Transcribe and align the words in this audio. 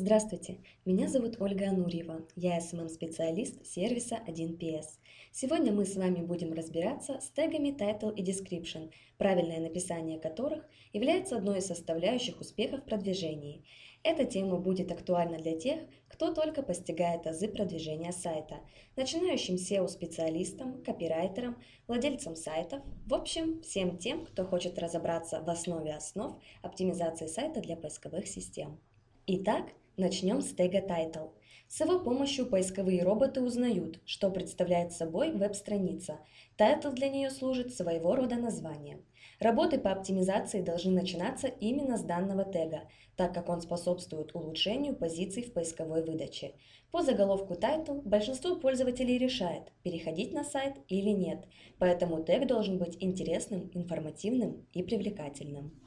Здравствуйте, 0.00 0.58
меня 0.84 1.08
зовут 1.08 1.40
Ольга 1.40 1.70
Анурьева, 1.70 2.22
я 2.36 2.58
SMM-специалист 2.58 3.66
сервиса 3.66 4.20
1PS. 4.28 4.84
Сегодня 5.32 5.72
мы 5.72 5.86
с 5.86 5.96
вами 5.96 6.24
будем 6.24 6.52
разбираться 6.52 7.18
с 7.20 7.30
тегами 7.30 7.76
Title 7.76 8.14
и 8.14 8.22
Description, 8.22 8.92
правильное 9.16 9.58
написание 9.58 10.20
которых 10.20 10.64
является 10.92 11.36
одной 11.36 11.58
из 11.58 11.66
составляющих 11.66 12.40
успеха 12.40 12.76
в 12.76 12.84
продвижении. 12.84 13.64
Эта 14.04 14.24
тема 14.24 14.58
будет 14.58 14.92
актуальна 14.92 15.38
для 15.38 15.58
тех, 15.58 15.80
кто 16.06 16.32
только 16.32 16.62
постигает 16.62 17.26
азы 17.26 17.48
продвижения 17.48 18.12
сайта, 18.12 18.60
начинающим 18.94 19.56
SEO-специалистам, 19.56 20.80
копирайтерам, 20.84 21.60
владельцам 21.88 22.36
сайтов, 22.36 22.82
в 23.04 23.14
общем, 23.14 23.62
всем 23.62 23.98
тем, 23.98 24.26
кто 24.26 24.44
хочет 24.44 24.78
разобраться 24.78 25.40
в 25.40 25.50
основе 25.50 25.92
основ 25.92 26.40
оптимизации 26.62 27.26
сайта 27.26 27.60
для 27.60 27.74
поисковых 27.74 28.28
систем. 28.28 28.78
Итак, 29.26 29.72
начнем 29.98 30.40
с 30.40 30.54
тега 30.54 30.78
Title. 30.78 31.32
С 31.66 31.80
его 31.80 31.98
помощью 31.98 32.46
поисковые 32.46 33.02
роботы 33.02 33.42
узнают, 33.42 34.00
что 34.06 34.30
представляет 34.30 34.92
собой 34.92 35.32
веб-страница. 35.32 36.20
Title 36.56 36.92
для 36.92 37.10
нее 37.10 37.30
служит 37.30 37.74
своего 37.74 38.16
рода 38.16 38.36
названием. 38.36 39.04
Работы 39.38 39.78
по 39.78 39.92
оптимизации 39.92 40.62
должны 40.62 40.92
начинаться 40.92 41.46
именно 41.46 41.98
с 41.98 42.02
данного 42.02 42.44
тега, 42.44 42.88
так 43.16 43.34
как 43.34 43.48
он 43.48 43.60
способствует 43.60 44.34
улучшению 44.34 44.96
позиций 44.96 45.42
в 45.42 45.52
поисковой 45.52 46.02
выдаче. 46.04 46.54
По 46.90 47.02
заголовку 47.02 47.54
Title 47.54 48.00
большинство 48.02 48.56
пользователей 48.56 49.18
решает, 49.18 49.72
переходить 49.82 50.32
на 50.32 50.44
сайт 50.44 50.76
или 50.88 51.10
нет, 51.10 51.44
поэтому 51.78 52.22
тег 52.22 52.46
должен 52.46 52.78
быть 52.78 52.96
интересным, 53.00 53.70
информативным 53.74 54.66
и 54.72 54.82
привлекательным. 54.82 55.78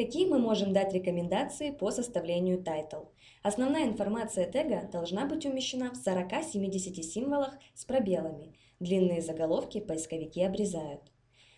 Какие 0.00 0.26
мы 0.26 0.38
можем 0.38 0.72
дать 0.72 0.94
рекомендации 0.94 1.72
по 1.72 1.90
составлению 1.90 2.56
title? 2.56 3.08
Основная 3.42 3.84
информация 3.84 4.50
тега 4.50 4.88
должна 4.90 5.26
быть 5.26 5.44
умещена 5.44 5.90
в 5.90 6.08
40-70 6.08 7.02
символах 7.02 7.58
с 7.74 7.84
пробелами. 7.84 8.54
Длинные 8.80 9.20
заголовки 9.20 9.78
поисковики 9.78 10.42
обрезают. 10.42 11.02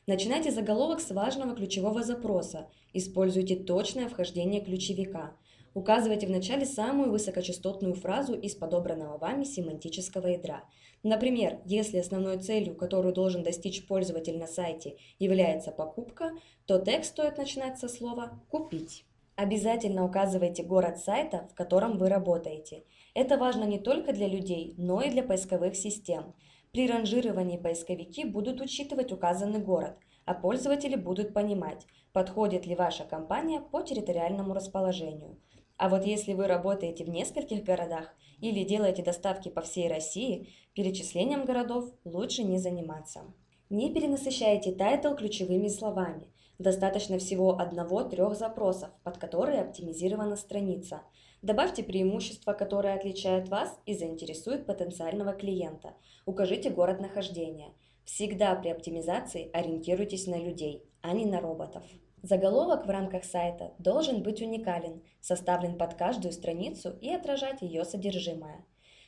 Начинайте 0.09 0.51
заголовок 0.51 1.01
с 1.01 1.13
важного 1.13 1.55
ключевого 1.55 2.03
запроса. 2.03 2.69
Используйте 2.93 3.55
точное 3.55 4.09
вхождение 4.09 4.61
ключевика. 4.61 5.37
Указывайте 5.75 6.27
в 6.27 6.31
начале 6.31 6.67
самую 6.67 7.11
высокочастотную 7.11 7.95
фразу 7.95 8.35
из 8.35 8.55
подобранного 8.55 9.17
вами 9.17 9.45
семантического 9.45 10.27
ядра. 10.27 10.65
Например, 11.03 11.61
если 11.65 11.97
основной 11.97 12.37
целью, 12.39 12.77
которую 12.77 13.15
должен 13.15 13.43
достичь 13.43 13.87
пользователь 13.87 14.39
на 14.39 14.47
сайте, 14.47 14.97
является 15.19 15.71
покупка, 15.71 16.33
то 16.67 16.79
текст 16.79 17.13
стоит 17.13 17.39
начинать 17.39 17.79
со 17.79 17.89
слова 17.89 18.39
«купить». 18.51 19.07
Обязательно 19.35 20.05
указывайте 20.05 20.63
город 20.63 20.99
сайта, 20.99 21.49
в 21.51 21.55
котором 21.55 21.97
вы 21.97 22.11
работаете. 22.11 22.85
Это 23.15 23.39
важно 23.39 23.65
не 23.65 23.79
только 23.79 24.13
для 24.13 24.29
людей, 24.29 24.75
но 24.77 25.01
и 25.01 25.09
для 25.09 25.23
поисковых 25.23 25.75
систем. 25.75 26.35
При 26.73 26.87
ранжировании 26.87 27.57
поисковики 27.57 28.27
будут 28.27 28.61
учитывать 28.61 29.11
указанный 29.11 29.61
город, 29.61 29.97
а 30.27 30.35
пользователи 30.35 30.97
будут 30.97 31.33
понимать, 31.33 31.87
подходит 32.13 32.67
ли 32.67 32.75
ваша 32.75 33.05
компания 33.05 33.63
по 33.63 33.81
территориальному 33.81 34.53
расположению– 34.53 35.39
а 35.77 35.89
вот 35.89 36.05
если 36.05 36.33
вы 36.33 36.47
работаете 36.47 37.05
в 37.05 37.09
нескольких 37.09 37.65
городах 37.65 38.15
или 38.41 38.65
делаете 38.65 39.03
доставки 39.03 39.49
по 39.49 39.61
всей 39.61 39.89
России, 39.89 40.49
перечислением 40.75 41.45
городов 41.45 41.91
лучше 42.05 42.45
не 42.45 42.59
заниматься. 42.59 43.23
Не 43.71 43.93
перенасыщайте 43.93 44.73
title 44.73 45.15
ключевыми 45.15 45.69
словами. 45.69 46.29
Достаточно 46.59 47.19
всего 47.19 47.59
одного-трех 47.59 48.37
запросов, 48.37 48.91
под 49.03 49.19
которые 49.19 49.63
оптимизирована 49.63 50.37
страница. 50.37 51.03
Добавьте 51.41 51.83
преимущества, 51.83 52.53
которые 52.53 52.95
отличают 52.95 53.49
вас 53.49 53.77
и 53.87 53.95
заинтересуют 53.95 54.67
потенциального 54.67 55.33
клиента. 55.33 55.95
Укажите 56.27 56.71
город 56.71 57.01
нахождения. 57.01 57.73
Всегда 58.05 58.55
при 58.55 58.69
оптимизации 58.69 59.51
ориентируйтесь 59.53 60.27
на 60.27 60.37
людей, 60.37 60.85
а 61.01 61.13
не 61.13 61.25
на 61.25 61.41
роботов. 61.41 61.83
Заголовок 62.23 62.87
в 62.87 62.91
рамках 62.91 63.25
сайта 63.25 63.75
должен 63.79 64.23
быть 64.23 64.41
уникален, 64.41 65.03
составлен 65.21 65.77
под 65.77 65.95
каждую 65.95 66.33
страницу 66.33 66.97
и 67.01 67.11
отражать 67.11 67.63
ее 67.63 67.85
содержимое. 67.85 68.65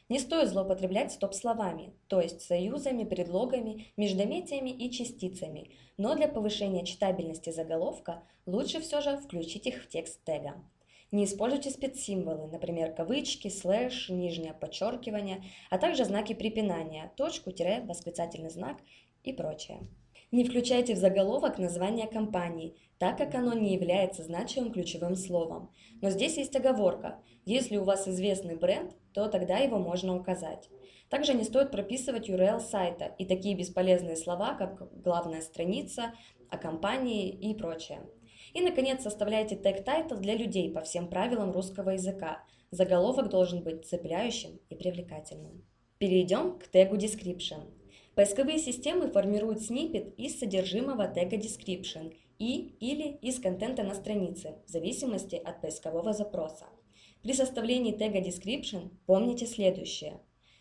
Не 0.08 0.19
стоит 0.19 0.48
злоупотреблять 0.48 1.12
стоп-словами, 1.12 1.94
то 2.08 2.20
есть 2.20 2.42
союзами, 2.42 3.04
предлогами, 3.04 3.86
междометиями 3.97 4.70
и 4.70 4.91
частицами, 4.91 5.70
но 5.97 6.16
для 6.16 6.26
повышения 6.26 6.84
читабельности 6.84 7.50
заголовка 7.50 8.25
лучше 8.47 8.80
все 8.80 9.00
же 9.00 9.16
включить 9.16 9.66
их 9.69 9.84
в 9.84 9.88
текст 9.88 10.22
тега. 10.25 10.56
Не 11.12 11.26
используйте 11.26 11.70
спецсимволы, 11.70 12.48
например, 12.48 12.92
кавычки, 12.92 13.46
слэш, 13.46 14.08
нижнее 14.08 14.54
подчеркивание, 14.54 15.44
а 15.70 15.78
также 15.78 16.04
знаки 16.04 16.34
препинания, 16.34 17.12
точку, 17.16 17.52
тире, 17.52 17.82
восклицательный 17.86 18.50
знак 18.50 18.78
и 19.22 19.32
прочее. 19.32 19.86
Не 20.33 20.45
включайте 20.45 20.95
в 20.95 20.99
заголовок 20.99 21.59
название 21.59 22.07
компании, 22.07 22.77
так 22.99 23.19
как 23.19 23.35
оно 23.35 23.55
не 23.55 23.75
является 23.75 24.23
значимым 24.23 24.73
ключевым 24.73 25.17
словом. 25.17 25.71
Но 26.01 26.11
здесь 26.11 26.37
есть 26.37 26.57
оговорка. 26.57 27.23
Если 27.45 27.77
у 27.77 27.85
вас 27.85 28.09
известный 28.09 28.57
бренд, 28.57 28.97
то 29.12 29.29
тогда 29.29 29.59
его 29.59 29.79
можно 29.79 30.17
указать. 30.17 30.69
Также 31.09 31.35
не 31.35 31.45
стоит 31.45 31.71
прописывать 31.71 32.29
URL 32.29 32.61
сайта 32.61 33.15
и 33.19 33.27
такие 33.27 33.57
бесполезные 33.57 34.17
слова, 34.17 34.55
как 34.55 35.01
главная 35.03 35.43
страница, 35.43 36.15
о 36.51 36.59
компании 36.59 37.29
и 37.31 37.55
прочее. 37.55 38.01
И, 38.55 38.61
наконец, 38.61 39.03
составляйте 39.03 39.56
тег 39.56 39.87
title 39.87 40.19
для 40.19 40.37
людей 40.37 40.73
по 40.73 40.81
всем 40.81 41.09
правилам 41.09 41.53
русского 41.53 41.91
языка. 41.91 42.43
Заголовок 42.71 43.29
должен 43.29 43.62
быть 43.62 43.87
цепляющим 43.87 44.59
и 44.69 44.75
привлекательным. 44.75 45.65
Перейдем 45.99 46.59
к 46.59 46.69
тегу 46.69 46.97
description. 46.97 47.73
Поисковые 48.14 48.58
системы 48.58 49.10
формируют 49.10 49.62
сниппет 49.62 50.14
из 50.16 50.38
содержимого 50.38 51.08
тега 51.08 51.36
description 51.36 52.14
и 52.38 52.76
или 52.78 53.16
из 53.22 53.41
контента 53.41 53.82
на 53.82 53.94
странице, 53.94 54.54
в 54.66 54.70
зависимости 54.70 55.34
от 55.34 55.60
поискового 55.60 56.12
запроса. 56.12 56.66
При 57.22 57.32
составлении 57.32 57.92
тега 57.92 58.20
description 58.20 58.91
помните 59.06 59.47
следующее. 59.47 60.20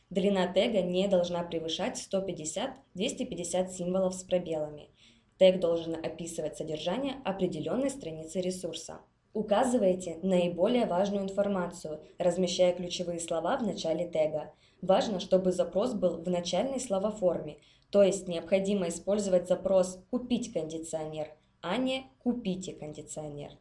Длина 0.09 0.51
тега 0.51 0.81
не 0.81 1.07
должна 1.07 1.43
превышать 1.43 1.97
150-250 2.11 3.69
символов 3.69 4.15
с 4.15 4.23
пробелами. 4.23 4.89
Тег 5.37 5.59
должен 5.59 5.95
описывать 5.95 6.57
содержание 6.57 7.15
определенной 7.23 7.89
страницы 7.89 8.39
ресурса. 8.41 9.01
Указывайте 9.33 10.19
наиболее 10.21 10.85
важную 10.85 11.23
информацию, 11.23 11.99
размещая 12.17 12.73
ключевые 12.73 13.19
слова 13.19 13.57
в 13.57 13.63
начале 13.63 14.07
тега. 14.07 14.53
Важно, 14.83 15.21
чтобы 15.21 15.53
запрос 15.53 15.93
был 15.93 16.17
в 16.17 16.29
начальной 16.29 16.77
словоформе, 16.77 17.59
то 17.89 18.03
есть 18.03 18.27
необходимо 18.27 18.89
использовать 18.89 19.47
запрос 19.47 19.97
«купить 20.11 20.51
кондиционер», 20.51 21.29
а 21.61 21.77
не 21.77 22.07
«купите 22.21 22.73
кондиционер». 22.73 23.51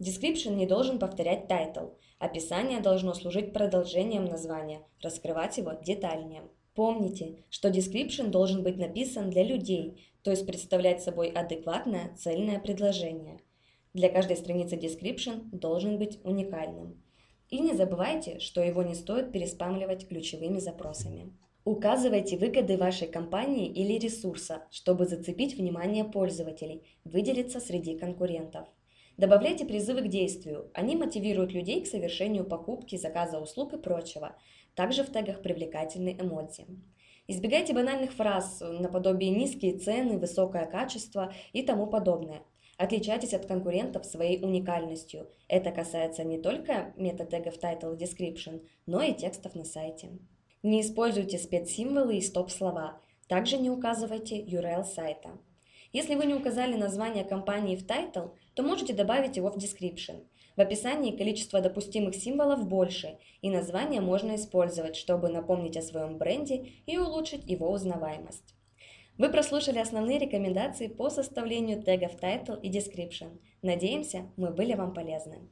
Description 0.00 0.54
не 0.54 0.66
должен 0.66 0.98
повторять 0.98 1.44
title. 1.44 1.92
Описание 2.18 2.80
должно 2.80 3.12
служить 3.12 3.52
продолжением 3.52 4.24
названия, 4.24 4.80
раскрывать 5.02 5.58
его 5.58 5.72
детальнее. 5.74 6.44
Помните, 6.74 7.44
что 7.50 7.68
description 7.68 8.28
должен 8.28 8.62
быть 8.62 8.78
написан 8.78 9.28
для 9.28 9.44
людей, 9.44 10.08
то 10.22 10.30
есть 10.30 10.46
представлять 10.46 11.02
собой 11.02 11.28
адекватное 11.28 12.16
цельное 12.16 12.58
предложение– 12.58 13.40
для 13.94 14.08
каждой 14.08 14.38
страницы 14.38 14.76
description 14.76 15.50
должен 15.52 15.98
быть 15.98 16.18
уникальным. 16.24 17.01
И 17.52 17.60
не 17.60 17.74
забывайте, 17.74 18.38
что 18.38 18.62
его 18.62 18.82
не 18.82 18.94
стоит 18.94 19.30
переспамливать 19.30 20.08
ключевыми 20.08 20.58
запросами. 20.58 21.36
Указывайте 21.66 22.38
выгоды 22.38 22.78
вашей 22.78 23.08
компании 23.08 23.68
или 23.68 23.98
ресурса, 23.98 24.62
чтобы 24.70 25.04
зацепить 25.04 25.58
внимание 25.58 26.04
пользователей, 26.04 26.82
выделиться 27.04 27.60
среди 27.60 27.98
конкурентов. 27.98 28.66
Добавляйте 29.18 29.66
призывы 29.66 30.00
к 30.00 30.08
действию. 30.08 30.70
Они 30.72 30.96
мотивируют 30.96 31.52
людей 31.52 31.82
к 31.82 31.86
совершению 31.86 32.46
покупки, 32.46 32.96
заказа 32.96 33.38
услуг 33.38 33.74
и 33.74 33.76
прочего. 33.76 34.34
Также 34.74 35.04
в 35.04 35.12
тегах 35.12 35.42
привлекательные 35.42 36.18
эмодзи. 36.18 36.64
Избегайте 37.28 37.74
банальных 37.74 38.14
фраз 38.14 38.62
наподобие 38.62 39.30
низкие 39.30 39.76
цены, 39.76 40.16
высокое 40.18 40.64
качество 40.64 41.34
и 41.52 41.62
тому 41.62 41.86
подобное. 41.86 42.40
Отличайтесь 42.76 43.34
от 43.34 43.46
конкурентов 43.46 44.04
своей 44.04 44.42
уникальностью. 44.42 45.28
Это 45.48 45.70
касается 45.70 46.24
не 46.24 46.38
только 46.38 46.92
метатегов 46.96 47.58
Title 47.58 47.96
и 47.96 48.02
Description, 48.02 48.66
но 48.86 49.02
и 49.02 49.14
текстов 49.14 49.54
на 49.54 49.64
сайте. 49.64 50.18
Не 50.62 50.80
используйте 50.80 51.38
спецсимволы 51.38 52.16
и 52.16 52.22
стоп-слова. 52.22 53.00
Также 53.28 53.58
не 53.58 53.70
указывайте 53.70 54.42
URL 54.42 54.84
сайта. 54.84 55.30
Если 55.92 56.14
вы 56.14 56.24
не 56.24 56.34
указали 56.34 56.74
название 56.74 57.24
компании 57.24 57.76
в 57.76 57.84
Title, 57.84 58.32
то 58.54 58.62
можете 58.62 58.94
добавить 58.94 59.36
его 59.36 59.50
в 59.50 59.56
Description. 59.56 60.24
В 60.56 60.60
описании 60.60 61.16
количество 61.16 61.60
допустимых 61.60 62.14
символов 62.14 62.66
больше, 62.66 63.18
и 63.40 63.50
название 63.50 64.00
можно 64.00 64.34
использовать, 64.36 64.96
чтобы 64.96 65.28
напомнить 65.28 65.76
о 65.76 65.82
своем 65.82 66.18
бренде 66.18 66.66
и 66.86 66.98
улучшить 66.98 67.48
его 67.48 67.70
узнаваемость. 67.70 68.54
Вы 69.18 69.28
прослушали 69.28 69.78
основные 69.78 70.18
рекомендации 70.18 70.88
по 70.88 71.10
составлению 71.10 71.82
тегов 71.82 72.16
Title 72.20 72.60
и 72.60 72.70
Description. 72.70 73.38
Надеемся, 73.60 74.30
мы 74.36 74.50
были 74.50 74.74
вам 74.74 74.94
полезны. 74.94 75.48